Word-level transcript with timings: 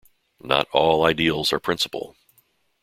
Not 0.41 0.67
all 0.71 1.05
ideals 1.05 1.53
are 1.53 1.59
principal. 1.59 2.15